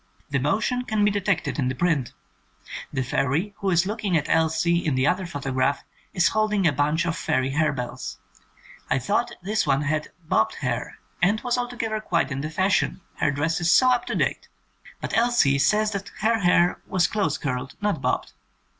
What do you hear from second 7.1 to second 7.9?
fairy hare